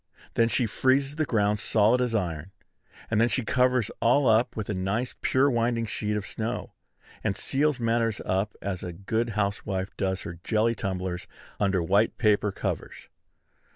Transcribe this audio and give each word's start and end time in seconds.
Then 0.33 0.49
she 0.49 0.65
freezes 0.65 1.17
the 1.17 1.27
ground 1.27 1.59
solid 1.59 2.01
as 2.01 2.15
iron; 2.15 2.49
and 3.11 3.21
then 3.21 3.27
she 3.29 3.45
covers 3.45 3.91
all 4.01 4.27
up 4.27 4.55
with 4.55 4.67
a 4.67 4.73
nice 4.73 5.13
pure 5.21 5.47
winding 5.47 5.85
sheet 5.85 6.17
of 6.17 6.25
snow, 6.25 6.73
and 7.23 7.37
seals 7.37 7.79
matters 7.79 8.19
up 8.25 8.55
as 8.63 8.81
a 8.81 8.93
good 8.93 9.29
housewife 9.37 9.95
does 9.97 10.23
her 10.23 10.39
jelly 10.43 10.73
tumblers 10.73 11.27
under 11.59 11.83
white 11.83 12.17
paper 12.17 12.51
covers. 12.51 13.09